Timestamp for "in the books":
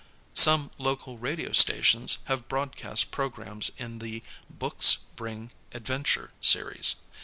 3.77-4.97